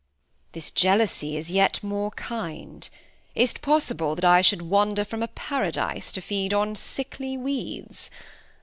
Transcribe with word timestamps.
Bast. 0.47 0.53
This 0.53 0.71
Jealousy 0.71 1.37
is 1.37 1.51
yet 1.51 1.83
more 1.83 2.09
kind, 2.09 2.89
is't 3.35 3.61
possible 3.61 4.15
That 4.15 4.25
I 4.25 4.41
should 4.41 4.63
wander 4.63 5.05
from 5.05 5.21
a 5.21 5.27
Paradise 5.27 6.11
To 6.13 6.21
feed 6.21 6.55
on 6.55 6.73
sickly 6.73 7.37
Weeds 7.37 8.09